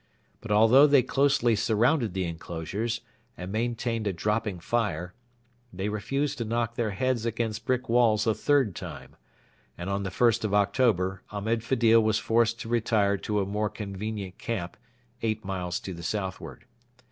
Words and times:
But 0.41 0.49
although 0.51 0.87
they 0.87 1.03
closely 1.03 1.55
surrounded 1.55 2.15
the 2.15 2.23
enclosures, 2.25 3.01
and 3.37 3.51
maintained 3.51 4.07
a 4.07 4.13
dropping 4.13 4.59
fire, 4.59 5.13
they 5.71 5.89
refused 5.89 6.39
to 6.39 6.43
knock 6.43 6.73
their 6.73 6.89
heads 6.89 7.23
against 7.23 7.65
brick 7.67 7.87
walls 7.87 8.25
a 8.25 8.33
third 8.33 8.75
time; 8.75 9.15
and 9.77 9.91
on 9.91 10.01
the 10.01 10.09
1st 10.09 10.43
of 10.43 10.55
October 10.55 11.21
Ahmed 11.29 11.63
Fedil 11.63 12.01
was 12.01 12.17
forced 12.17 12.59
to 12.61 12.67
retire 12.67 13.15
to 13.17 13.41
a 13.41 13.45
more 13.45 13.69
convenient 13.69 14.39
camp 14.39 14.75
eight 15.21 15.45
miles 15.45 15.79
to 15.81 15.93
the 15.93 16.01
southward. 16.01 16.65